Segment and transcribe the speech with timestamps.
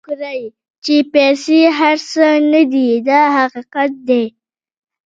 [0.03, 0.41] پام وکړئ
[0.83, 4.23] چې پیسې هر څه نه دي دا حقیقت دی.